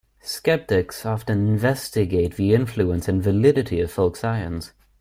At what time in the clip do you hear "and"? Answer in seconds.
3.07-3.21